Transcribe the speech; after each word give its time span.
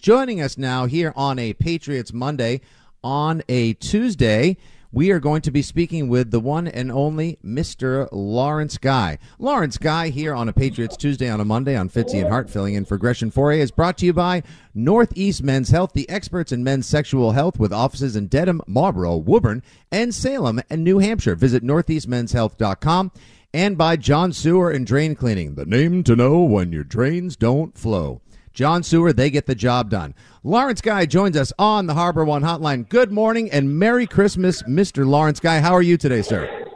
Joining 0.00 0.40
us 0.40 0.56
now 0.56 0.86
here 0.86 1.12
on 1.14 1.38
a 1.38 1.52
Patriots 1.52 2.10
Monday 2.10 2.62
on 3.04 3.42
a 3.50 3.74
Tuesday, 3.74 4.56
we 4.90 5.10
are 5.10 5.20
going 5.20 5.42
to 5.42 5.50
be 5.50 5.60
speaking 5.60 6.08
with 6.08 6.30
the 6.30 6.40
one 6.40 6.66
and 6.66 6.90
only 6.90 7.38
Mr. 7.44 8.08
Lawrence 8.10 8.78
Guy. 8.78 9.18
Lawrence 9.38 9.76
Guy 9.76 10.08
here 10.08 10.34
on 10.34 10.48
a 10.48 10.54
Patriots 10.54 10.96
Tuesday 10.96 11.28
on 11.28 11.38
a 11.38 11.44
Monday 11.44 11.76
on 11.76 11.90
Fitzy 11.90 12.18
and 12.18 12.30
Hart 12.30 12.48
filling 12.48 12.76
in 12.76 12.86
for 12.86 12.96
Gresh 12.96 13.20
and 13.20 13.30
Fauria 13.30 13.58
is 13.58 13.70
brought 13.70 13.98
to 13.98 14.06
you 14.06 14.14
by 14.14 14.42
Northeast 14.74 15.42
Men's 15.42 15.68
Health, 15.68 15.92
the 15.92 16.08
experts 16.08 16.50
in 16.50 16.64
men's 16.64 16.86
sexual 16.86 17.32
health 17.32 17.58
with 17.58 17.70
offices 17.70 18.16
in 18.16 18.28
Dedham, 18.28 18.62
Marlborough, 18.66 19.18
Woburn, 19.18 19.62
and 19.92 20.14
Salem 20.14 20.62
and 20.70 20.82
New 20.82 21.00
Hampshire. 21.00 21.34
Visit 21.34 21.62
northeastmenshealth.com 21.62 23.12
and 23.52 23.76
by 23.76 23.96
John 23.96 24.32
Sewer 24.32 24.70
and 24.70 24.86
Drain 24.86 25.14
Cleaning, 25.14 25.56
the 25.56 25.66
name 25.66 26.02
to 26.04 26.16
know 26.16 26.40
when 26.40 26.72
your 26.72 26.84
drains 26.84 27.36
don't 27.36 27.76
flow. 27.76 28.22
John 28.52 28.82
Sewer, 28.82 29.12
they 29.12 29.30
get 29.30 29.46
the 29.46 29.54
job 29.54 29.90
done. 29.90 30.14
Lawrence 30.42 30.80
Guy 30.80 31.06
joins 31.06 31.36
us 31.36 31.52
on 31.58 31.86
the 31.86 31.94
Harbor 31.94 32.24
One 32.24 32.42
Hotline. 32.42 32.88
Good 32.88 33.12
morning 33.12 33.50
and 33.50 33.78
Merry 33.78 34.06
Christmas, 34.06 34.62
Mr. 34.64 35.06
Lawrence 35.06 35.40
Guy. 35.40 35.60
How 35.60 35.72
are 35.72 35.82
you 35.82 35.96
today, 35.96 36.22
sir? 36.22 36.66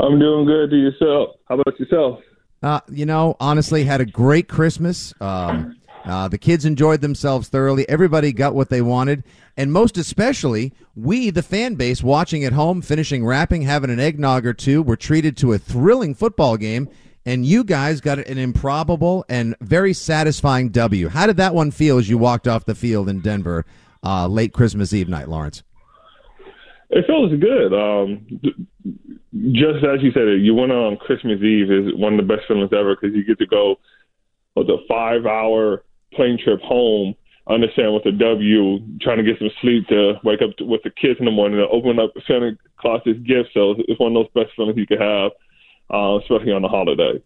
I'm 0.00 0.18
doing 0.18 0.46
good 0.46 0.70
to 0.70 0.76
yourself. 0.76 1.36
How 1.48 1.58
about 1.58 1.78
yourself? 1.78 2.20
Uh, 2.62 2.80
you 2.90 3.06
know, 3.06 3.36
honestly, 3.40 3.84
had 3.84 4.00
a 4.00 4.06
great 4.06 4.48
Christmas. 4.48 5.12
Um, 5.20 5.76
uh, 6.04 6.28
the 6.28 6.38
kids 6.38 6.64
enjoyed 6.64 7.00
themselves 7.00 7.48
thoroughly. 7.48 7.88
Everybody 7.88 8.32
got 8.32 8.54
what 8.54 8.70
they 8.70 8.80
wanted. 8.80 9.24
And 9.56 9.72
most 9.72 9.98
especially, 9.98 10.72
we, 10.94 11.30
the 11.30 11.42
fan 11.42 11.74
base, 11.74 12.02
watching 12.02 12.44
at 12.44 12.52
home, 12.52 12.80
finishing 12.80 13.26
wrapping, 13.26 13.62
having 13.62 13.90
an 13.90 13.98
eggnog 13.98 14.46
or 14.46 14.54
two, 14.54 14.82
were 14.82 14.96
treated 14.96 15.36
to 15.38 15.52
a 15.52 15.58
thrilling 15.58 16.14
football 16.14 16.56
game 16.56 16.88
and 17.26 17.44
you 17.44 17.64
guys 17.64 18.00
got 18.00 18.18
an 18.18 18.38
improbable 18.38 19.24
and 19.28 19.56
very 19.60 19.92
satisfying 19.92 20.70
W. 20.70 21.08
How 21.08 21.26
did 21.26 21.36
that 21.38 21.54
one 21.54 21.72
feel 21.72 21.98
as 21.98 22.08
you 22.08 22.16
walked 22.16 22.46
off 22.46 22.64
the 22.64 22.74
field 22.76 23.08
in 23.08 23.20
Denver 23.20 23.66
uh, 24.04 24.28
late 24.28 24.52
Christmas 24.52 24.92
Eve 24.92 25.08
night, 25.08 25.28
Lawrence? 25.28 25.64
It 26.88 27.04
feels 27.06 27.32
good. 27.40 27.74
Um, 27.74 28.24
just 29.52 29.84
as 29.84 30.00
you 30.02 30.12
said, 30.12 30.40
you 30.40 30.54
went 30.54 30.70
on 30.70 30.96
Christmas 30.98 31.42
Eve 31.42 31.70
is 31.70 31.94
one 31.96 32.18
of 32.18 32.26
the 32.26 32.34
best 32.34 32.46
feelings 32.46 32.70
ever 32.72 32.94
because 32.94 33.14
you 33.14 33.24
get 33.24 33.38
to 33.40 33.46
go 33.46 33.80
with 34.54 34.68
a 34.68 34.78
five-hour 34.88 35.84
plane 36.14 36.38
trip 36.42 36.60
home. 36.60 37.14
Understand 37.48 37.94
with 37.94 38.06
a 38.06 38.12
W, 38.12 38.78
trying 39.00 39.18
to 39.18 39.22
get 39.22 39.38
some 39.38 39.50
sleep 39.60 39.86
to 39.88 40.14
wake 40.24 40.42
up 40.42 40.56
to, 40.56 40.64
with 40.64 40.82
the 40.82 40.90
kids 40.90 41.18
in 41.18 41.26
the 41.26 41.30
morning 41.30 41.58
to 41.58 41.68
open 41.68 41.98
up 41.98 42.12
Santa 42.26 42.58
Claus's 42.76 43.18
gift. 43.18 43.50
So 43.54 43.74
it's 43.86 44.00
one 44.00 44.16
of 44.16 44.26
those 44.26 44.44
best 44.44 44.56
feelings 44.56 44.76
you 44.76 44.86
could 44.86 45.00
have 45.00 45.30
uh, 45.92 46.18
especially 46.18 46.52
on 46.52 46.62
the 46.62 46.68
holiday. 46.68 47.22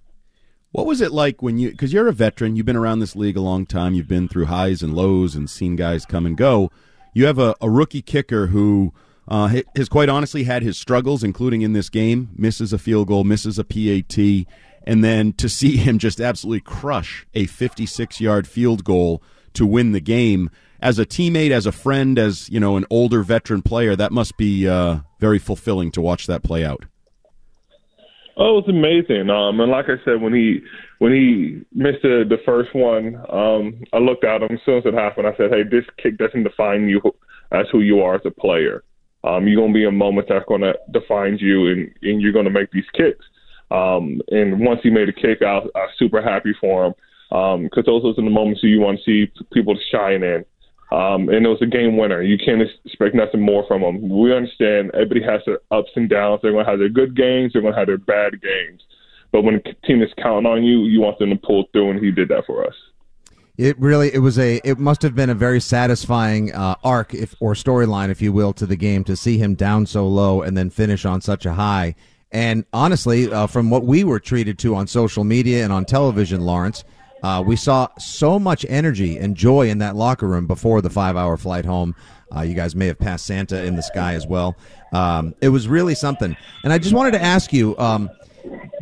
What 0.72 0.87
was 0.87 1.00
it 1.00 1.10
like 1.10 1.43
when 1.43 1.59
you, 1.59 1.71
because 1.71 1.93
you're 1.93 2.06
a 2.06 2.12
veteran, 2.12 2.54
you've 2.54 2.66
been 2.66 2.76
around 2.76 3.00
this 3.00 3.16
league 3.16 3.37
a 3.37 3.41
long 3.41 3.66
time, 3.66 3.94
you've 3.94 4.06
been 4.06 4.28
through 4.28 4.47
highs 4.47 4.82
and 4.82 4.94
lows 4.94 5.34
and 5.34 5.50
seen 5.50 5.75
guys 5.75 6.06
come 6.06 6.26
and 6.26 6.37
go. 6.37 6.71
You 7.12 7.26
have 7.26 7.38
a, 7.38 7.56
a 7.60 7.69
rookie 7.69 8.03
kicker 8.03 8.48
who 8.48 8.93
uh, 9.26 9.62
has 9.75 9.88
quite 9.88 10.09
honestly 10.09 10.44
had 10.44 10.62
his 10.62 10.78
struggles, 10.78 11.25
including 11.25 11.62
in 11.62 11.72
this 11.72 11.88
game, 11.88 12.31
misses 12.37 12.72
a 12.72 12.78
field 12.78 13.09
goal, 13.09 13.25
misses 13.25 13.59
a 13.59 13.65
PAT, 13.65 14.47
and 14.84 15.04
then 15.04 15.32
to 15.34 15.48
see 15.48 15.77
him 15.77 15.98
just 15.98 16.21
absolutely 16.21 16.60
crush 16.60 17.27
a 17.34 17.47
56 17.47 18.21
yard 18.21 18.47
field 18.47 18.84
goal 18.84 19.22
to 19.54 19.66
win 19.66 19.92
the 19.92 20.00
game. 20.00 20.50
As 20.81 20.98
a 20.98 21.04
teammate, 21.04 21.50
as 21.50 21.66
a 21.66 21.72
friend, 21.72 22.19
as 22.19 22.48
you 22.48 22.59
know, 22.59 22.77
an 22.77 22.87
older 22.91 23.22
veteran 23.22 23.62
player, 23.62 23.94
that 23.97 24.12
must 24.12 24.37
be 24.37 24.69
uh, 24.69 25.00
very 25.19 25.38
fulfilling 25.38 25.91
to 25.92 26.00
watch 26.00 26.27
that 26.27 26.42
play 26.42 26.65
out. 26.65 26.87
Oh, 28.36 28.58
it 28.58 28.66
was 28.66 28.68
amazing. 28.68 29.30
Um, 29.30 29.60
and 29.60 29.70
like 29.70 29.86
I 29.86 30.02
said, 30.04 30.20
when 30.20 30.32
he 30.32 30.60
when 30.98 31.12
he 31.12 31.62
missed 31.72 32.02
the, 32.02 32.24
the 32.28 32.38
first 32.44 32.74
one, 32.74 33.16
um, 33.30 33.82
I 33.92 33.98
looked 33.98 34.24
at 34.24 34.42
him 34.42 34.52
as 34.52 34.60
soon 34.64 34.78
as 34.78 34.86
it 34.86 34.94
happened. 34.94 35.26
I 35.26 35.36
said, 35.36 35.50
"Hey, 35.50 35.62
this 35.62 35.84
kick 36.02 36.18
doesn't 36.18 36.44
define 36.44 36.88
you 36.88 37.00
as 37.52 37.66
who 37.72 37.80
you 37.80 38.00
are 38.00 38.14
as 38.14 38.22
a 38.24 38.30
player. 38.30 38.84
Um, 39.24 39.46
you're 39.46 39.60
gonna 39.60 39.74
be 39.74 39.84
in 39.84 39.96
moments 39.96 40.30
that's 40.30 40.44
gonna 40.48 40.74
define 40.92 41.38
you, 41.38 41.68
and, 41.68 41.91
and 42.02 42.20
you're 42.20 42.32
gonna 42.32 42.50
make 42.50 42.70
these 42.70 42.88
kicks." 42.94 43.24
Um, 43.70 44.20
and 44.30 44.60
once 44.60 44.80
he 44.82 44.91
made 44.91 45.08
a 45.08 45.12
kick, 45.12 45.42
I 45.42 45.58
was, 45.58 45.70
I 45.74 45.80
was 45.80 45.91
super 45.98 46.22
happy 46.22 46.54
for 46.60 46.86
him 46.86 46.94
because 47.30 47.84
um, 47.86 47.86
those 47.86 48.04
are 48.04 48.14
the 48.14 48.22
moments 48.22 48.60
that 48.62 48.68
you 48.68 48.80
want 48.80 48.98
to 48.98 49.04
see 49.04 49.32
people 49.52 49.76
shine 49.92 50.22
in. 50.22 50.44
Um, 50.93 51.28
and 51.28 51.47
it 51.47 51.49
was 51.49 51.62
a 51.62 51.67
game 51.67 51.97
winner. 51.97 52.21
You 52.21 52.37
can't 52.37 52.62
expect 52.84 53.15
nothing 53.15 53.41
more 53.41 53.65
from 53.69 53.83
them. 53.83 54.09
We 54.09 54.34
understand 54.34 54.91
everybody 54.93 55.23
has 55.23 55.41
their 55.47 55.61
ups 55.71 55.91
and 55.95 56.09
downs. 56.09 56.41
They're 56.43 56.51
going 56.51 56.65
to 56.65 56.71
have 56.71 56.81
their 56.81 56.89
good 56.89 57.17
games. 57.17 57.53
They're 57.53 57.62
going 57.62 57.75
to 57.75 57.78
have 57.78 57.87
their 57.87 57.99
bad 57.99 58.41
games. 58.43 58.83
But 59.31 59.43
when 59.43 59.55
a 59.55 59.87
team 59.87 60.03
is 60.03 60.11
counting 60.21 60.51
on 60.51 60.65
you, 60.65 60.87
you 60.87 61.01
want 61.01 61.21
them 61.21 61.31
to 61.31 61.37
pull 61.37 61.67
through, 61.71 61.91
and 61.91 62.05
he 62.05 62.11
did 62.11 62.28
that 62.31 62.47
for 62.47 62.67
us. 62.67 62.75
It 63.56 63.78
really, 63.78 64.12
it 64.12 64.19
was 64.19 64.39
a, 64.39 64.61
it 64.65 64.78
must 64.78 65.03
have 65.03 65.15
been 65.15 65.31
a 65.31 65.34
very 65.34 65.61
satisfying 65.61 66.53
uh, 66.53 66.75
arc, 66.83 67.15
if 67.15 67.37
or 67.41 67.55
storyline, 67.55 68.09
if 68.09 68.21
you 68.21 68.33
will, 68.33 68.53
to 68.55 68.67
the 68.67 68.77
game 68.77 69.05
to 69.05 69.15
see 69.17 69.39
him 69.39 69.55
down 69.55 69.87
so 69.87 70.09
low 70.09 70.43
and 70.43 70.57
then 70.57 70.71
finish 70.71 71.05
on 71.05 71.21
such 71.21 71.47
a 71.47 71.53
high. 71.53 71.95
And 72.33 72.65
honestly, 72.72 73.31
uh, 73.31 73.47
from 73.47 73.71
what 73.71 73.84
we 73.84 74.03
were 74.03 74.19
treated 74.19 74.59
to 74.61 74.75
on 74.75 74.87
social 74.87 75.25
media 75.25 75.62
and 75.62 75.72
on 75.72 75.84
television, 75.84 76.41
Lawrence, 76.41 76.84
uh, 77.22 77.42
we 77.44 77.56
saw 77.56 77.88
so 77.98 78.38
much 78.38 78.64
energy 78.69 79.19
and 79.19 79.36
joy 79.36 79.69
in 79.69 79.78
that 79.78 79.97
locker 79.97 80.26
room 80.26 80.47
before 80.47 80.81
the 80.81 80.91
five 80.91 81.16
hour 81.16 81.36
flight 81.36 81.64
home. 81.64 81.94
Uh, 82.34 82.42
you 82.42 82.54
guys 82.54 82.76
may 82.76 82.86
have 82.86 82.98
passed 82.98 83.26
Santa 83.26 83.64
in 83.64 83.76
the 83.76 83.82
sky 83.82 84.14
as 84.14 84.26
well. 84.26 84.56
Um, 84.92 85.34
it 85.41 85.48
was 85.48 85.69
really 85.69 85.94
something. 85.94 86.36
And 86.64 86.72
I 86.72 86.78
just 86.78 86.94
wanted 86.94 87.12
to 87.12 87.22
ask 87.22 87.53
you 87.53 87.76
um, 87.78 88.09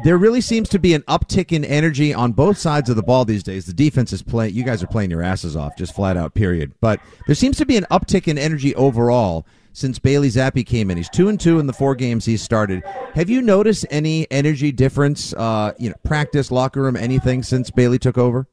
there 0.05 0.19
really 0.19 0.41
seems 0.41 0.69
to 0.71 0.79
be 0.79 0.95
an 0.95 1.03
uptick 1.03 1.53
in 1.53 1.65
energy 1.65 2.15
on 2.15 2.33
both 2.33 2.59
sides 2.59 2.91
of 2.91 2.97
the 2.97 3.03
ball 3.03 3.25
these 3.25 3.43
days. 3.43 3.67
The 3.67 3.73
defense 3.73 4.13
is 4.13 4.23
playing, 4.23 4.55
you 4.55 4.65
guys 4.65 4.83
are 4.83 4.87
playing 4.87 5.11
your 5.11 5.23
asses 5.23 5.57
off, 5.57 5.77
just 5.77 5.95
flat 5.95 6.17
out, 6.17 6.35
period. 6.35 6.73
But 6.81 7.01
there 7.27 7.35
seems 7.35 7.57
to 7.59 7.67
be 7.67 7.77
an 7.77 7.87
uptick 7.91 8.29
in 8.29 8.39
energy 8.39 8.75
overall 8.75 9.47
since 9.79 9.99
Bailey 9.99 10.29
Zappe 10.29 10.67
came 10.67 10.91
in. 10.91 10.97
He's 10.97 11.09
two 11.09 11.29
and 11.29 11.39
two 11.39 11.59
in 11.59 11.67
the 11.67 11.73
four 11.73 11.95
games 11.95 12.25
he's 12.25 12.43
started. 12.43 12.83
Have 13.15 13.31
you 13.31 13.41
noticed 13.41 13.87
any 13.91 14.31
energy 14.31 14.73
difference? 14.73 15.33
Uh, 15.35 15.73
you 15.79 15.89
know, 15.89 15.97
practice, 16.05 16.51
locker 16.51 16.83
room, 16.83 16.97
anything 16.97 17.43
since 17.43 17.71
Bailey 17.71 17.99
took 17.99 18.19
over? 18.19 18.47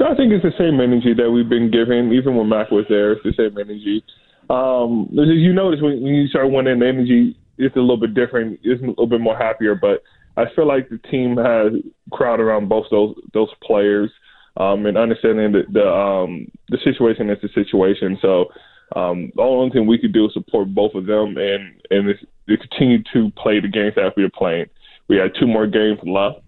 I 0.00 0.14
think 0.14 0.32
it's 0.32 0.42
the 0.42 0.52
same 0.58 0.80
energy 0.80 1.12
that 1.14 1.30
we've 1.30 1.48
been 1.48 1.70
giving, 1.70 2.12
even 2.12 2.36
when 2.36 2.48
Mac 2.48 2.70
was 2.70 2.86
there. 2.88 3.12
It's 3.12 3.22
the 3.24 3.34
same 3.36 3.58
energy. 3.58 4.02
Um, 4.48 5.08
you 5.12 5.52
notice 5.52 5.82
when, 5.82 6.02
when 6.02 6.14
you 6.14 6.28
start 6.28 6.50
winning, 6.50 6.78
the 6.78 6.86
energy 6.86 7.36
is 7.58 7.70
a 7.76 7.80
little 7.80 7.98
bit 7.98 8.14
different. 8.14 8.58
It's 8.62 8.82
a 8.82 8.86
little 8.86 9.06
bit 9.06 9.20
more 9.20 9.36
happier, 9.36 9.74
but 9.74 10.02
I 10.36 10.44
feel 10.54 10.66
like 10.66 10.88
the 10.88 10.98
team 11.10 11.36
has 11.36 11.72
crowd 12.12 12.40
around 12.40 12.68
both 12.68 12.86
those 12.90 13.16
those 13.34 13.50
players 13.62 14.10
um, 14.56 14.86
and 14.86 14.96
understanding 14.96 15.52
the 15.52 15.62
the, 15.72 15.86
um, 15.86 16.50
the 16.68 16.78
situation 16.84 17.28
is 17.28 17.38
the 17.42 17.48
situation. 17.54 18.18
So 18.22 18.46
um, 18.96 19.32
the 19.34 19.42
only 19.42 19.70
thing 19.70 19.86
we 19.86 19.98
could 19.98 20.12
do 20.12 20.26
is 20.26 20.32
support 20.32 20.74
both 20.74 20.94
of 20.94 21.06
them 21.06 21.36
and 21.36 21.80
and 21.90 22.14
to 22.48 22.56
continue 22.56 23.02
to 23.12 23.30
play 23.36 23.60
the 23.60 23.68
games 23.68 23.94
that 23.96 24.14
we 24.16 24.24
are 24.24 24.30
playing. 24.30 24.66
We 25.08 25.16
had 25.16 25.32
two 25.38 25.46
more 25.46 25.66
games 25.66 25.98
left, 26.04 26.40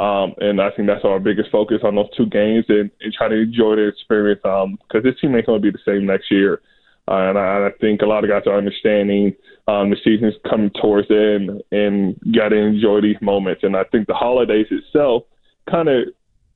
Um, 0.00 0.34
and 0.38 0.60
I 0.60 0.70
think 0.70 0.88
that's 0.88 1.04
our 1.04 1.20
biggest 1.20 1.50
focus 1.50 1.78
on 1.84 1.94
those 1.94 2.14
two 2.16 2.26
games 2.26 2.64
and, 2.68 2.90
and 3.00 3.12
try 3.12 3.28
to 3.28 3.34
enjoy 3.34 3.76
the 3.76 3.88
experience 3.88 4.40
because 4.42 4.64
um, 4.64 5.02
this 5.02 5.20
team 5.20 5.34
ain't 5.36 5.46
going 5.46 5.60
to 5.60 5.72
be 5.72 5.76
the 5.76 5.84
same 5.84 6.06
next 6.06 6.30
year. 6.30 6.62
Uh, 7.08 7.28
and 7.28 7.38
I, 7.38 7.66
I 7.66 7.70
think 7.80 8.00
a 8.00 8.06
lot 8.06 8.24
of 8.24 8.30
guys 8.30 8.44
are 8.46 8.56
understanding 8.56 9.34
um, 9.68 9.90
the 9.90 9.96
season's 10.02 10.34
coming 10.48 10.70
towards 10.80 11.08
the 11.08 11.38
end 11.38 11.62
and 11.72 12.16
got 12.34 12.50
to 12.50 12.56
enjoy 12.56 13.00
these 13.00 13.20
moments. 13.20 13.64
And 13.64 13.76
I 13.76 13.84
think 13.84 14.06
the 14.06 14.14
holidays 14.14 14.66
itself 14.70 15.24
kind 15.70 15.88
of 15.88 16.08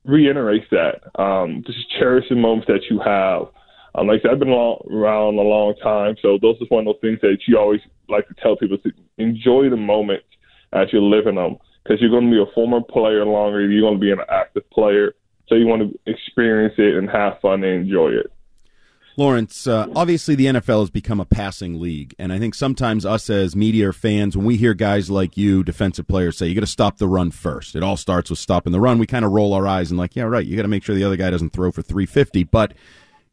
reiterates 0.04 0.66
that. 0.70 1.20
Um, 1.20 1.62
just 1.66 1.90
cherish 1.98 2.26
the 2.28 2.36
moments 2.36 2.68
that 2.68 2.84
you 2.88 3.00
have. 3.00 3.48
Um, 3.96 4.08
like 4.08 4.20
I 4.20 4.22
said, 4.22 4.30
I've 4.32 4.38
been 4.38 4.50
around 4.50 5.38
a 5.38 5.42
long 5.42 5.74
time, 5.82 6.16
so 6.20 6.38
those 6.40 6.56
are 6.60 6.66
one 6.68 6.86
of 6.86 6.94
those 6.94 7.00
things 7.00 7.18
that 7.22 7.38
you 7.48 7.58
always 7.58 7.80
like 8.08 8.28
to 8.28 8.34
tell 8.42 8.56
people 8.56 8.76
to 8.78 8.92
enjoy 9.16 9.70
the 9.70 9.76
moments 9.76 10.26
as 10.72 10.88
you're 10.92 11.02
living 11.02 11.36
them 11.36 11.56
because 11.82 12.00
you're 12.00 12.10
going 12.10 12.30
to 12.30 12.30
be 12.30 12.42
a 12.42 12.54
former 12.54 12.82
player 12.82 13.24
longer. 13.24 13.66
You're 13.66 13.80
going 13.80 13.94
to 13.94 14.00
be 14.00 14.12
an 14.12 14.20
active 14.28 14.68
player, 14.70 15.14
so 15.48 15.54
you 15.54 15.66
want 15.66 15.82
to 15.82 16.12
experience 16.12 16.74
it 16.76 16.94
and 16.96 17.08
have 17.08 17.40
fun 17.40 17.64
and 17.64 17.86
enjoy 17.86 18.10
it. 18.10 18.30
Lawrence, 19.18 19.66
uh, 19.66 19.86
obviously 19.96 20.34
the 20.34 20.44
NFL 20.44 20.80
has 20.80 20.90
become 20.90 21.20
a 21.20 21.24
passing 21.24 21.80
league, 21.80 22.14
and 22.18 22.34
I 22.34 22.38
think 22.38 22.54
sometimes 22.54 23.06
us 23.06 23.30
as 23.30 23.56
media 23.56 23.88
or 23.88 23.92
fans, 23.94 24.36
when 24.36 24.44
we 24.44 24.58
hear 24.58 24.74
guys 24.74 25.08
like 25.08 25.38
you, 25.38 25.64
defensive 25.64 26.06
players, 26.06 26.36
say 26.36 26.48
you 26.48 26.54
got 26.54 26.60
to 26.60 26.66
stop 26.66 26.98
the 26.98 27.08
run 27.08 27.30
first. 27.30 27.74
It 27.74 27.82
all 27.82 27.96
starts 27.96 28.28
with 28.28 28.38
stopping 28.38 28.72
the 28.74 28.80
run. 28.80 28.98
We 28.98 29.06
kind 29.06 29.24
of 29.24 29.32
roll 29.32 29.54
our 29.54 29.66
eyes 29.66 29.90
and 29.90 29.96
like, 29.96 30.16
yeah, 30.16 30.24
right. 30.24 30.44
You 30.44 30.54
got 30.54 30.62
to 30.62 30.68
make 30.68 30.84
sure 30.84 30.94
the 30.94 31.04
other 31.04 31.16
guy 31.16 31.30
doesn't 31.30 31.54
throw 31.54 31.72
for 31.72 31.80
350. 31.80 32.44
But 32.44 32.74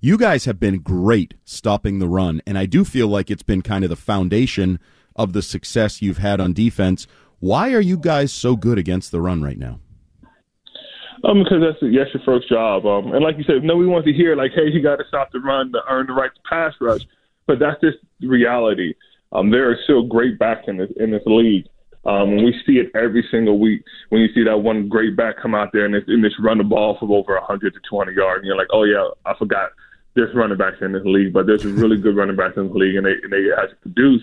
you 0.04 0.18
guys 0.18 0.44
have 0.44 0.60
been 0.60 0.80
great 0.80 1.34
stopping 1.46 2.00
the 2.00 2.10
run, 2.10 2.42
and 2.46 2.58
I 2.58 2.66
do 2.66 2.84
feel 2.84 3.08
like 3.08 3.32
it's 3.32 3.42
been 3.42 3.62
kind 3.62 3.86
of 3.86 3.90
the 3.90 3.96
foundation 3.96 4.78
of 5.16 5.32
the 5.32 5.42
success 5.42 6.02
you've 6.02 6.18
had 6.18 6.42
on 6.42 6.52
defense. 6.52 7.08
Why 7.40 7.72
are 7.72 7.80
you 7.80 7.96
guys 7.96 8.34
so 8.34 8.58
good 8.58 8.78
against 8.78 9.14
the 9.14 9.22
run 9.22 9.42
right 9.42 9.58
now? 9.58 9.80
Um, 11.24 11.42
because 11.42 11.62
that's 11.62 11.82
yes, 11.90 12.08
your 12.14 12.22
first 12.26 12.50
job. 12.50 12.86
Um, 12.86 13.14
and 13.14 13.24
like 13.24 13.38
you 13.38 13.46
said, 13.46 13.64
no, 13.64 13.78
we 13.78 13.88
want 13.88 14.04
to 14.04 14.12
hear 14.12 14.36
like, 14.36 14.52
hey, 14.54 14.68
you 14.68 14.84
got 14.84 14.98
to 14.98 15.06
stop 15.08 15.32
the 15.32 15.40
run 15.40 15.72
to 15.72 15.80
earn 15.90 16.08
the 16.08 16.12
right 16.12 16.32
to 16.36 16.42
pass 16.50 16.74
rush. 16.82 17.04
But 17.48 17.60
that's 17.60 17.80
just 17.80 18.00
reality. 18.20 18.96
Um, 19.32 19.52
there 19.52 19.72
are 19.72 19.78
still 19.86 20.06
great 20.06 20.38
backs 20.38 20.64
in 20.68 20.76
this 20.76 20.92
in 20.98 21.12
this 21.12 21.24
league. 21.26 21.66
Um, 22.04 22.44
we 22.44 22.54
see 22.68 22.74
it 22.74 22.92
every 22.94 23.26
single 23.32 23.58
week 23.58 23.86
when 24.10 24.20
you 24.20 24.28
see 24.36 24.44
that 24.44 24.58
one 24.58 24.90
great 24.90 25.16
back 25.16 25.36
come 25.42 25.56
out 25.56 25.70
there 25.72 25.86
and, 25.86 25.96
it's, 25.96 26.36
run 26.42 26.58
the 26.58 26.66
ball 26.66 26.98
for 27.00 27.06
over 27.06 27.36
100 27.36 27.74
to 27.74 27.80
20 27.90 28.12
yards. 28.12 28.40
And 28.40 28.48
you're 28.48 28.58
like, 28.58 28.68
oh, 28.74 28.84
yeah, 28.84 29.08
I 29.26 29.34
forgot 29.40 29.70
there's 30.16 30.36
running 30.36 30.58
backs 30.58 30.78
in 30.82 30.92
this 30.92 31.06
league, 31.06 31.34
but 31.34 31.48
there's 31.48 31.66
really 31.66 31.98
good 31.98 32.16
running 32.16 32.36
backs 32.36 32.58
in 32.58 32.68
the 32.68 32.74
league, 32.74 32.96
and 32.96 33.06
they, 33.06 33.16
and 33.24 33.32
they 33.32 33.44
have 33.58 33.70
to 33.70 33.76
produce. 33.82 34.22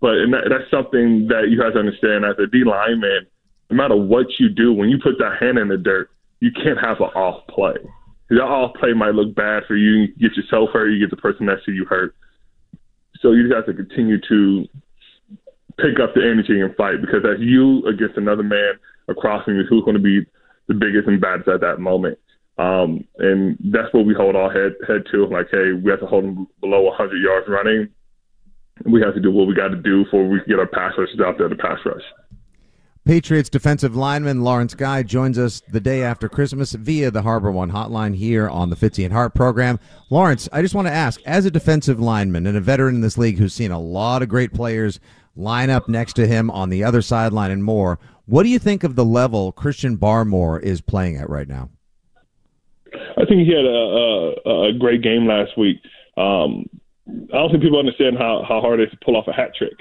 But 0.00 0.14
and 0.18 0.32
that, 0.34 0.44
that's 0.50 0.70
something 0.70 1.28
that 1.28 1.48
you 1.48 1.62
have 1.62 1.74
to 1.74 1.78
understand 1.78 2.24
as 2.24 2.36
a 2.38 2.46
D 2.46 2.64
lineman. 2.64 3.26
No 3.70 3.76
matter 3.76 3.96
what 3.96 4.26
you 4.38 4.48
do, 4.48 4.72
when 4.72 4.90
you 4.90 4.98
put 5.02 5.18
that 5.18 5.38
hand 5.40 5.58
in 5.58 5.68
the 5.68 5.78
dirt, 5.78 6.10
you 6.40 6.50
can't 6.52 6.78
have 6.78 7.00
an 7.00 7.14
off 7.14 7.46
play. 7.46 7.76
That 8.28 8.42
off 8.42 8.74
play 8.76 8.92
might 8.92 9.14
look 9.14 9.34
bad 9.34 9.62
for 9.66 9.76
you. 9.76 10.08
You 10.18 10.28
get 10.28 10.36
yourself 10.36 10.70
hurt, 10.72 10.88
you 10.88 11.00
get 11.00 11.10
the 11.10 11.20
person 11.20 11.46
next 11.46 11.64
to 11.64 11.72
you 11.72 11.84
hurt. 11.84 12.14
So 13.20 13.32
you 13.32 13.48
just 13.48 13.54
have 13.54 13.66
to 13.66 13.74
continue 13.74 14.20
to 14.28 14.66
pick 15.78 16.00
up 16.02 16.14
the 16.14 16.20
energy 16.20 16.60
and 16.60 16.74
fight 16.76 17.00
because 17.00 17.22
that's 17.22 17.40
you 17.40 17.86
against 17.86 18.16
another 18.16 18.42
man 18.42 18.74
across 19.08 19.44
from 19.44 19.56
you 19.56 19.64
who's 19.68 19.84
going 19.84 19.96
to 19.96 20.02
be 20.02 20.26
the 20.68 20.74
biggest 20.74 21.08
and 21.08 21.20
baddest 21.20 21.48
at 21.48 21.60
that 21.60 21.78
moment. 21.78 22.18
Um, 22.58 23.04
and 23.18 23.56
that's 23.72 23.92
what 23.92 24.04
we 24.04 24.14
hold 24.14 24.36
our 24.36 24.52
head 24.52 24.74
head 24.86 25.04
to. 25.12 25.26
Like, 25.26 25.48
hey, 25.50 25.72
we 25.72 25.90
have 25.90 26.00
to 26.00 26.06
hold 26.06 26.24
them 26.24 26.46
below 26.60 26.82
100 26.82 27.16
yards 27.16 27.48
running. 27.48 27.88
We 28.84 29.00
have 29.02 29.14
to 29.14 29.20
do 29.20 29.30
what 29.30 29.46
we 29.46 29.54
got 29.54 29.68
to 29.68 29.76
do 29.76 30.04
before 30.04 30.28
we 30.28 30.40
get 30.46 30.58
our 30.58 30.66
pass 30.66 30.92
rushers 30.98 31.20
out 31.24 31.38
there 31.38 31.48
to 31.48 31.56
pass 31.56 31.78
rush. 31.84 32.02
Patriots 33.04 33.48
defensive 33.48 33.96
lineman 33.96 34.42
Lawrence 34.42 34.74
Guy 34.74 35.02
joins 35.02 35.36
us 35.36 35.60
the 35.72 35.80
day 35.80 36.04
after 36.04 36.28
Christmas 36.28 36.72
via 36.72 37.10
the 37.10 37.22
Harbor 37.22 37.50
One 37.50 37.72
hotline 37.72 38.14
here 38.14 38.48
on 38.48 38.70
the 38.70 38.76
Fitzy 38.76 39.04
and 39.04 39.12
Hart 39.12 39.34
program. 39.34 39.80
Lawrence, 40.08 40.48
I 40.52 40.62
just 40.62 40.74
want 40.76 40.86
to 40.86 40.92
ask, 40.92 41.20
as 41.26 41.44
a 41.44 41.50
defensive 41.50 41.98
lineman 41.98 42.46
and 42.46 42.56
a 42.56 42.60
veteran 42.60 42.94
in 42.94 43.00
this 43.00 43.18
league 43.18 43.38
who's 43.38 43.54
seen 43.54 43.72
a 43.72 43.80
lot 43.80 44.22
of 44.22 44.28
great 44.28 44.52
players 44.52 45.00
line 45.34 45.68
up 45.68 45.88
next 45.88 46.12
to 46.12 46.28
him 46.28 46.48
on 46.50 46.68
the 46.68 46.84
other 46.84 47.02
sideline 47.02 47.50
and 47.50 47.64
more, 47.64 47.98
what 48.26 48.44
do 48.44 48.50
you 48.50 48.60
think 48.60 48.84
of 48.84 48.94
the 48.94 49.04
level 49.04 49.50
Christian 49.50 49.98
Barmore 49.98 50.62
is 50.62 50.80
playing 50.80 51.16
at 51.16 51.28
right 51.28 51.48
now? 51.48 51.70
I 53.16 53.24
think 53.24 53.46
he 53.46 53.54
had 53.54 53.64
a, 53.64 54.34
a, 54.46 54.68
a 54.68 54.72
great 54.72 55.02
game 55.02 55.26
last 55.26 55.56
week. 55.56 55.78
Um, 56.16 56.68
I 57.06 57.36
don't 57.36 57.50
think 57.50 57.62
people 57.62 57.78
understand 57.78 58.16
how, 58.18 58.44
how 58.46 58.60
hard 58.60 58.80
it 58.80 58.84
is 58.84 58.90
to 58.90 59.04
pull 59.04 59.16
off 59.16 59.28
a 59.28 59.32
hat 59.32 59.54
trick. 59.56 59.74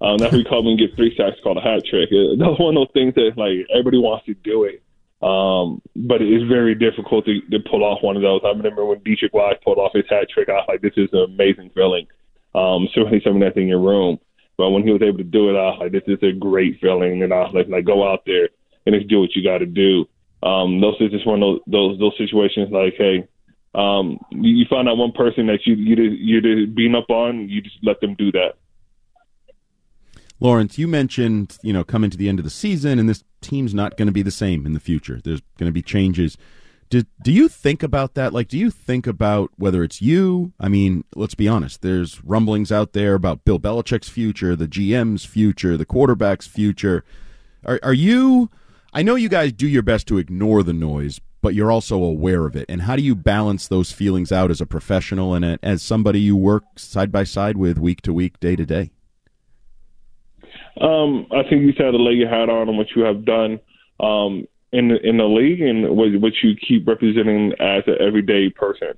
Um, 0.00 0.16
that's 0.18 0.32
what 0.32 0.38
we 0.38 0.44
call 0.44 0.64
when 0.64 0.76
get 0.76 0.94
three 0.94 1.14
sacks 1.16 1.36
called 1.42 1.58
a 1.58 1.60
hat 1.60 1.82
trick. 1.88 2.08
That's 2.10 2.60
one 2.60 2.76
of 2.76 2.80
those 2.80 2.94
things 2.94 3.14
that 3.14 3.32
like 3.36 3.66
everybody 3.72 3.98
wants 3.98 4.26
to 4.26 4.34
do 4.34 4.64
it. 4.64 4.82
Um, 5.20 5.82
but 5.96 6.22
it's 6.22 6.48
very 6.48 6.76
difficult 6.76 7.24
to, 7.26 7.40
to 7.50 7.58
pull 7.68 7.82
off 7.82 8.02
one 8.02 8.14
of 8.14 8.22
those. 8.22 8.40
I 8.44 8.50
remember 8.50 8.84
when 8.84 9.00
Deatrich 9.00 9.32
Wise 9.32 9.56
pulled 9.64 9.78
off 9.78 9.92
his 9.92 10.04
hat 10.08 10.28
trick, 10.32 10.48
I 10.48 10.52
was 10.52 10.66
like, 10.68 10.80
this 10.80 10.96
is 10.96 11.08
an 11.12 11.34
amazing 11.34 11.70
feeling. 11.74 12.06
Um, 12.54 12.88
certainly 12.94 13.20
something 13.24 13.40
that's 13.40 13.56
in 13.56 13.66
your 13.66 13.80
room. 13.80 14.18
But 14.56 14.70
when 14.70 14.84
he 14.84 14.92
was 14.92 15.02
able 15.02 15.18
to 15.18 15.24
do 15.24 15.50
it, 15.50 15.58
I 15.58 15.70
was 15.70 15.78
like, 15.80 15.92
this 15.92 16.06
is 16.06 16.22
a 16.22 16.32
great 16.32 16.80
feeling. 16.80 17.22
And 17.22 17.32
I 17.32 17.40
was 17.40 17.54
like, 17.54 17.68
like 17.68 17.84
go 17.84 18.08
out 18.08 18.22
there 18.26 18.48
and 18.86 18.94
just 18.94 19.08
do 19.08 19.20
what 19.20 19.34
you 19.34 19.42
got 19.42 19.58
to 19.58 19.66
do. 19.66 20.06
Um, 20.42 20.80
those 20.80 20.96
is 21.00 21.10
just 21.10 21.26
one 21.26 21.42
of 21.42 21.48
those, 21.48 21.60
those, 21.66 21.98
those 21.98 22.18
situations 22.18 22.68
like, 22.70 22.94
hey, 22.96 23.26
um, 23.74 24.18
you, 24.30 24.64
find 24.68 24.88
out 24.88 24.96
one 24.96 25.12
person 25.12 25.46
that 25.46 25.60
you, 25.66 25.74
you, 25.74 25.96
you're 25.96 26.66
beating 26.66 26.94
up 26.94 27.10
on, 27.10 27.48
you 27.48 27.60
just 27.60 27.76
let 27.82 28.00
them 28.00 28.14
do 28.14 28.32
that. 28.32 28.54
Lawrence, 30.40 30.78
you 30.78 30.86
mentioned, 30.86 31.58
you 31.62 31.72
know, 31.72 31.84
coming 31.84 32.10
to 32.10 32.16
the 32.16 32.28
end 32.28 32.38
of 32.38 32.44
the 32.44 32.50
season, 32.50 32.98
and 32.98 33.08
this 33.08 33.24
team's 33.40 33.74
not 33.74 33.96
going 33.96 34.06
to 34.06 34.12
be 34.12 34.22
the 34.22 34.30
same 34.30 34.66
in 34.66 34.72
the 34.72 34.80
future. 34.80 35.20
There's 35.22 35.42
going 35.58 35.68
to 35.68 35.72
be 35.72 35.82
changes. 35.82 36.36
Do, 36.90 37.02
do 37.22 37.32
you 37.32 37.48
think 37.48 37.82
about 37.82 38.14
that? 38.14 38.32
Like, 38.32 38.48
do 38.48 38.56
you 38.56 38.70
think 38.70 39.06
about 39.06 39.50
whether 39.56 39.82
it's 39.82 40.00
you? 40.00 40.52
I 40.58 40.68
mean, 40.68 41.04
let's 41.14 41.34
be 41.34 41.48
honest. 41.48 41.82
There's 41.82 42.22
rumblings 42.24 42.72
out 42.72 42.92
there 42.92 43.14
about 43.14 43.44
Bill 43.44 43.58
Belichick's 43.58 44.08
future, 44.08 44.56
the 44.56 44.68
GM's 44.68 45.24
future, 45.24 45.76
the 45.76 45.84
quarterback's 45.84 46.46
future. 46.46 47.04
Are, 47.64 47.80
are 47.82 47.92
you? 47.92 48.50
I 48.92 49.02
know 49.02 49.16
you 49.16 49.28
guys 49.28 49.52
do 49.52 49.68
your 49.68 49.82
best 49.82 50.06
to 50.08 50.18
ignore 50.18 50.62
the 50.62 50.72
noise, 50.72 51.20
but 51.42 51.54
you're 51.54 51.70
also 51.70 52.02
aware 52.02 52.46
of 52.46 52.56
it. 52.56 52.64
And 52.70 52.82
how 52.82 52.96
do 52.96 53.02
you 53.02 53.14
balance 53.14 53.68
those 53.68 53.92
feelings 53.92 54.32
out 54.32 54.50
as 54.50 54.60
a 54.62 54.66
professional 54.66 55.34
and 55.34 55.58
as 55.62 55.82
somebody 55.82 56.20
you 56.20 56.36
work 56.36 56.64
side 56.76 57.12
by 57.12 57.24
side 57.24 57.58
with 57.58 57.78
week 57.78 58.00
to 58.02 58.14
week, 58.14 58.40
day 58.40 58.56
to 58.56 58.64
day? 58.64 58.90
Um, 60.80 61.26
I 61.30 61.42
think 61.42 61.62
you 61.62 61.74
have 61.78 61.92
to 61.92 62.02
lay 62.02 62.12
your 62.12 62.30
hat 62.30 62.48
on 62.48 62.68
on 62.68 62.76
what 62.76 62.86
you 62.96 63.02
have 63.02 63.24
done 63.24 63.60
um, 64.00 64.46
in 64.72 64.88
the, 64.88 65.06
in 65.06 65.18
the 65.18 65.24
league 65.24 65.60
and 65.60 65.94
what, 65.94 66.08
what 66.20 66.32
you 66.42 66.54
keep 66.56 66.88
representing 66.88 67.52
as 67.60 67.82
an 67.86 67.96
everyday 68.00 68.48
person. 68.48 68.94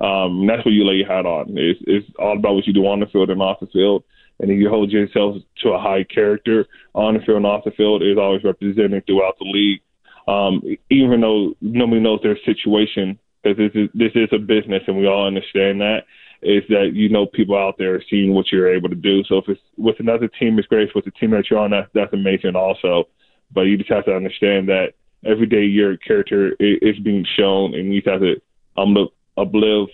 Um, 0.00 0.46
that's 0.46 0.64
what 0.64 0.72
you 0.72 0.84
lay 0.84 0.96
your 0.96 1.08
hat 1.08 1.26
on. 1.26 1.54
It's, 1.56 1.80
it's 1.86 2.06
all 2.18 2.36
about 2.36 2.54
what 2.54 2.66
you 2.66 2.72
do 2.72 2.86
on 2.86 3.00
the 3.00 3.06
field 3.06 3.30
and 3.30 3.42
off 3.42 3.60
the 3.60 3.66
field. 3.66 4.04
And 4.40 4.50
you 4.50 4.68
hold 4.68 4.90
yourself 4.90 5.36
to 5.62 5.68
a 5.70 5.80
high 5.80 6.04
character 6.04 6.66
on 6.94 7.14
the 7.14 7.20
field 7.20 7.36
and 7.38 7.46
off 7.46 7.64
the 7.64 7.70
field, 7.70 8.02
is 8.02 8.18
always 8.18 8.42
represented 8.42 9.06
throughout 9.06 9.38
the 9.38 9.44
league. 9.44 9.80
Um, 10.26 10.62
even 10.90 11.20
though 11.20 11.54
nobody 11.60 12.00
knows 12.00 12.20
their 12.22 12.38
situation, 12.44 13.18
because 13.42 13.58
this 13.58 13.72
is 13.74 13.88
this 13.94 14.12
is 14.14 14.28
a 14.32 14.38
business, 14.38 14.82
and 14.86 14.96
we 14.96 15.06
all 15.06 15.26
understand 15.26 15.80
that 15.80 16.04
is 16.42 16.64
that 16.68 16.90
you 16.94 17.08
know 17.08 17.26
people 17.26 17.56
out 17.56 17.76
there 17.78 17.94
are 17.94 18.02
seeing 18.10 18.34
what 18.34 18.50
you're 18.50 18.74
able 18.74 18.88
to 18.88 18.94
do. 18.94 19.22
So 19.24 19.38
if 19.38 19.48
it's 19.48 19.60
with 19.76 20.00
another 20.00 20.28
team, 20.28 20.58
it's 20.58 20.68
great. 20.68 20.88
If 20.88 20.94
with 20.94 21.04
the 21.04 21.12
team 21.12 21.30
that 21.30 21.48
you're 21.48 21.58
on, 21.58 21.70
that's 21.70 21.88
that's 21.94 22.12
amazing 22.12 22.56
also. 22.56 23.08
But 23.52 23.62
you 23.62 23.78
just 23.78 23.90
have 23.90 24.04
to 24.06 24.14
understand 24.14 24.68
that 24.68 24.94
every 25.24 25.46
day 25.46 25.64
your 25.64 25.96
character 25.96 26.54
is 26.58 26.98
being 26.98 27.24
shown, 27.36 27.74
and 27.74 27.94
you 27.94 28.02
have 28.06 28.20
to 28.20 28.40
um 28.76 29.08
uplive 29.38 29.88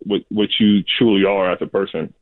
what 0.00 0.22
what 0.28 0.48
you 0.58 0.82
truly 0.98 1.24
are 1.24 1.50
as 1.50 1.58
a 1.62 1.66
person. 1.66 2.12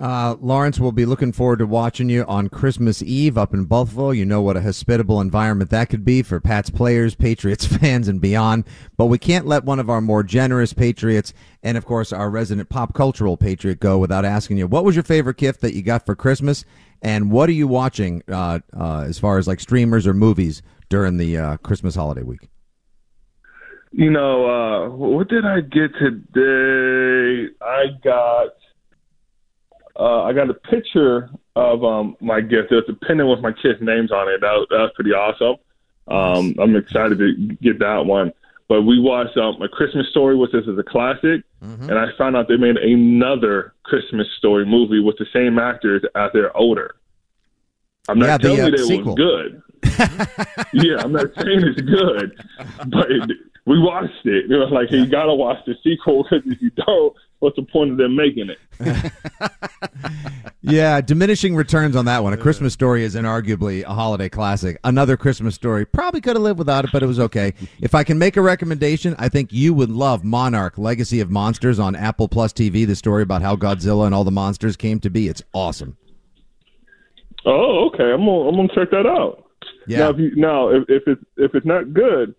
Uh, 0.00 0.34
Lawrence, 0.40 0.80
we'll 0.80 0.92
be 0.92 1.04
looking 1.04 1.30
forward 1.30 1.58
to 1.58 1.66
watching 1.66 2.08
you 2.08 2.24
on 2.24 2.48
Christmas 2.48 3.02
Eve 3.02 3.36
up 3.36 3.52
in 3.52 3.66
Buffalo. 3.66 4.12
You 4.12 4.24
know 4.24 4.40
what 4.40 4.56
a 4.56 4.62
hospitable 4.62 5.20
environment 5.20 5.68
that 5.70 5.90
could 5.90 6.06
be 6.06 6.22
for 6.22 6.40
Pats 6.40 6.70
players, 6.70 7.14
Patriots 7.14 7.66
fans, 7.76 8.08
and 8.08 8.18
beyond. 8.18 8.64
But 8.96 9.06
we 9.06 9.18
can't 9.18 9.44
let 9.44 9.64
one 9.64 9.78
of 9.78 9.90
our 9.90 10.00
more 10.00 10.22
generous 10.22 10.72
Patriots 10.72 11.34
and, 11.62 11.76
of 11.76 11.84
course, 11.84 12.14
our 12.14 12.30
resident 12.30 12.70
pop 12.70 12.94
cultural 12.94 13.36
Patriot 13.36 13.78
go 13.78 13.98
without 13.98 14.24
asking 14.24 14.56
you, 14.56 14.66
what 14.66 14.86
was 14.86 14.96
your 14.96 15.02
favorite 15.02 15.36
gift 15.36 15.60
that 15.60 15.74
you 15.74 15.82
got 15.82 16.06
for 16.06 16.16
Christmas? 16.16 16.64
And 17.02 17.30
what 17.30 17.50
are 17.50 17.52
you 17.52 17.68
watching 17.68 18.22
uh, 18.26 18.60
uh, 18.74 19.00
as 19.00 19.18
far 19.18 19.36
as 19.36 19.46
like 19.46 19.60
streamers 19.60 20.06
or 20.06 20.14
movies 20.14 20.62
during 20.88 21.18
the 21.18 21.36
uh, 21.36 21.56
Christmas 21.58 21.94
holiday 21.94 22.22
week? 22.22 22.48
You 23.92 24.10
know, 24.10 24.46
uh, 24.46 24.88
what 24.88 25.28
did 25.28 25.44
I 25.44 25.60
get 25.60 25.90
today? 25.98 27.52
I 27.60 27.86
got 28.02 28.54
uh, 29.98 30.22
I 30.22 30.32
got 30.32 30.50
a 30.50 30.54
picture 30.54 31.30
of 31.56 31.84
um, 31.84 32.16
my 32.20 32.40
gift. 32.40 32.70
There's 32.70 32.88
a 32.88 32.94
pendant 33.06 33.28
with 33.28 33.40
my 33.40 33.52
kids' 33.52 33.80
names 33.80 34.12
on 34.12 34.28
it. 34.28 34.40
That, 34.40 34.66
that 34.70 34.78
was 34.78 34.92
pretty 34.94 35.12
awesome. 35.12 35.56
Um, 36.08 36.54
I'm 36.58 36.76
excited 36.76 37.18
to 37.18 37.34
get 37.62 37.78
that 37.78 38.06
one. 38.06 38.32
But 38.68 38.82
we 38.82 39.00
watched 39.00 39.36
um, 39.36 39.60
a 39.60 39.68
Christmas 39.68 40.08
Story, 40.10 40.36
which 40.36 40.54
is 40.54 40.66
a 40.68 40.82
classic, 40.84 41.42
mm-hmm. 41.60 41.90
and 41.90 41.98
I 41.98 42.06
found 42.16 42.36
out 42.36 42.46
they 42.46 42.56
made 42.56 42.76
another 42.76 43.74
Christmas 43.82 44.28
Story 44.38 44.64
movie 44.64 45.00
with 45.00 45.16
the 45.18 45.26
same 45.32 45.58
actors 45.58 46.04
as 46.14 46.30
they're 46.32 46.56
older. 46.56 46.94
I'm 48.08 48.20
not 48.20 48.26
yeah, 48.26 48.38
telling 48.38 48.58
the, 48.58 48.64
uh, 48.64 48.70
you 48.70 48.86
sequel. 48.86 49.00
it 49.00 49.06
was 49.06 49.14
good. 49.16 49.62
yeah, 50.72 51.02
I'm 51.02 51.10
not 51.10 51.34
saying 51.36 51.62
it's 51.64 51.80
good, 51.80 52.40
but 52.86 53.08
we 53.66 53.80
watched 53.80 54.24
it. 54.24 54.50
It 54.50 54.56
was 54.56 54.70
like, 54.70 54.88
hey, 54.90 54.98
you 54.98 55.06
gotta 55.06 55.34
watch 55.34 55.58
the 55.66 55.74
sequel 55.82 56.22
because 56.22 56.42
if 56.46 56.62
you 56.62 56.70
don't, 56.70 57.16
what's 57.40 57.56
the 57.56 57.62
point 57.62 57.90
of 57.90 57.96
them 57.96 58.14
making 58.14 58.48
it? 58.50 59.12
yeah, 60.62 61.00
diminishing 61.00 61.56
returns 61.56 61.96
on 61.96 62.04
that 62.04 62.22
one. 62.22 62.32
A 62.32 62.36
Christmas 62.36 62.72
Story 62.72 63.02
is 63.02 63.14
inarguably 63.16 63.82
a 63.82 63.92
holiday 63.92 64.28
classic. 64.28 64.78
Another 64.84 65.16
Christmas 65.16 65.54
Story 65.54 65.84
probably 65.84 66.20
could 66.20 66.36
have 66.36 66.42
lived 66.42 66.58
without 66.58 66.84
it, 66.84 66.90
but 66.92 67.02
it 67.02 67.06
was 67.06 67.18
okay. 67.18 67.52
if 67.80 67.94
I 67.94 68.04
can 68.04 68.18
make 68.18 68.36
a 68.36 68.42
recommendation, 68.42 69.16
I 69.18 69.28
think 69.28 69.52
you 69.52 69.74
would 69.74 69.90
love 69.90 70.22
Monarch: 70.22 70.78
Legacy 70.78 71.20
of 71.20 71.30
Monsters 71.30 71.78
on 71.78 71.96
Apple 71.96 72.28
Plus 72.28 72.52
TV. 72.52 72.86
The 72.86 72.96
story 72.96 73.22
about 73.22 73.42
how 73.42 73.56
Godzilla 73.56 74.06
and 74.06 74.14
all 74.14 74.24
the 74.24 74.30
monsters 74.30 74.76
came 74.76 75.00
to 75.00 75.10
be. 75.10 75.28
It's 75.28 75.42
awesome. 75.52 75.96
Oh, 77.44 77.90
okay. 77.92 78.12
I'm 78.12 78.24
gonna 78.24 78.48
I'm 78.48 78.56
gonna 78.56 78.68
check 78.74 78.90
that 78.90 79.06
out. 79.06 79.46
Yeah. 79.86 79.98
Now, 79.98 80.10
if 80.10 80.18
you 80.18 80.36
now 80.36 80.68
if, 80.68 80.84
if 80.88 81.02
it's 81.06 81.22
if 81.36 81.54
it's 81.54 81.66
not 81.66 81.92
good, 81.94 82.34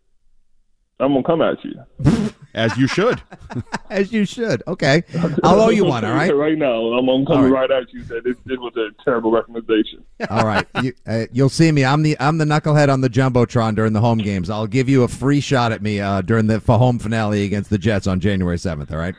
I'm 1.00 1.14
gonna 1.14 1.24
come 1.24 1.42
at 1.42 1.58
you. 1.64 2.32
As 2.54 2.78
you 2.78 2.88
should. 2.88 3.22
As 3.90 4.12
you 4.12 4.26
should. 4.26 4.64
Okay, 4.68 5.04
I'll 5.44 5.62
owe 5.62 5.70
you 5.70 5.86
one. 5.86 6.04
All 6.06 6.14
right. 6.14 6.32
Right 6.42 6.58
now, 6.58 6.94
I'm, 6.94 7.08
I'm 7.08 7.26
coming 7.26 7.52
right. 7.52 7.70
right. 7.70 7.84
at 7.84 7.94
you. 7.94 8.04
That 8.04 8.24
this, 8.24 8.36
this 8.46 8.58
was 8.58 8.74
a 8.76 8.90
terrible 9.04 9.32
recommendation. 9.32 10.04
All 10.30 10.46
right, 10.46 10.66
you, 10.82 10.94
uh, 11.06 11.26
you'll 11.32 11.50
see 11.50 11.72
me. 11.72 11.86
I'm 11.86 12.02
the 12.02 12.18
I'm 12.20 12.40
the 12.40 12.46
knucklehead 12.46 12.92
on 12.92 13.02
the 13.02 13.10
jumbotron 13.10 13.76
during 13.76 13.94
the 13.94 14.00
home 14.00 14.18
games. 14.18 14.50
I'll 14.50 14.66
give 14.66 14.90
you 14.90 15.04
a 15.04 15.08
free 15.08 15.40
shot 15.40 15.72
at 15.72 15.84
me 15.84 16.00
uh, 16.00 16.22
during 16.22 16.48
the 16.48 16.60
for 16.60 16.80
home 16.80 16.98
finale 16.98 17.44
against 17.44 17.70
the 17.70 17.78
Jets 17.78 18.08
on 18.08 18.20
January 18.20 18.58
seventh. 18.58 18.92
All 18.92 18.98
right. 18.98 19.14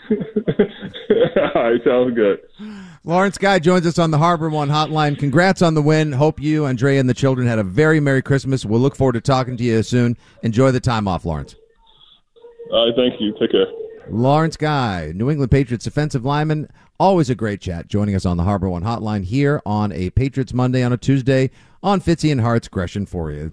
All 1.54 1.62
right, 1.62 1.80
sounds 1.84 2.14
good. 2.14 2.40
Lawrence 3.04 3.38
Guy 3.38 3.58
joins 3.58 3.86
us 3.86 3.98
on 3.98 4.10
the 4.10 4.18
Harbor 4.18 4.48
One 4.48 4.68
Hotline. 4.68 5.18
Congrats 5.18 5.60
on 5.60 5.74
the 5.74 5.82
win. 5.82 6.12
Hope 6.12 6.40
you, 6.40 6.66
Andrea, 6.66 7.00
and 7.00 7.08
the 7.08 7.14
children 7.14 7.46
had 7.46 7.58
a 7.58 7.64
very 7.64 8.00
Merry 8.00 8.22
Christmas. 8.22 8.64
We'll 8.64 8.80
look 8.80 8.96
forward 8.96 9.14
to 9.14 9.20
talking 9.20 9.56
to 9.56 9.64
you 9.64 9.82
soon. 9.82 10.16
Enjoy 10.42 10.70
the 10.70 10.80
time 10.80 11.06
off, 11.06 11.24
Lawrence. 11.24 11.56
All 12.72 12.86
right, 12.86 12.96
thank 12.96 13.20
you. 13.20 13.34
Take 13.38 13.52
care. 13.52 13.66
Lawrence 14.08 14.56
Guy, 14.56 15.12
New 15.14 15.30
England 15.30 15.50
Patriots 15.50 15.84
defensive 15.84 16.24
lineman. 16.24 16.68
Always 16.98 17.30
a 17.30 17.34
great 17.34 17.60
chat 17.60 17.88
joining 17.88 18.14
us 18.14 18.26
on 18.26 18.36
the 18.36 18.44
Harbor 18.44 18.68
One 18.68 18.82
Hotline 18.82 19.24
here 19.24 19.60
on 19.66 19.92
a 19.92 20.10
Patriots 20.10 20.52
Monday 20.52 20.82
on 20.82 20.92
a 20.92 20.96
Tuesday 20.96 21.50
on 21.82 22.00
Fitzy 22.00 22.30
and 22.30 22.40
Hart's 22.40 22.68
Gresh 22.68 22.96
and 22.96 23.08
Fauria. 23.08 23.50